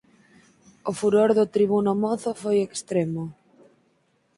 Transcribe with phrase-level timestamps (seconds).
[0.89, 3.23] O furor do tribuno mozo foi extremo.